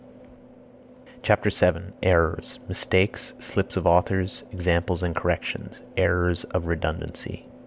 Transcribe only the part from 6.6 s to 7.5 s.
Redundancy.